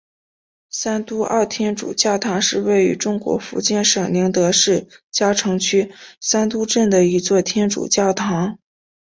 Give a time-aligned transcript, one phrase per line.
[0.71, 8.57] 三都澳天主教堂是位于中国福建省宁德市蕉城区三都镇的一座天主教堂。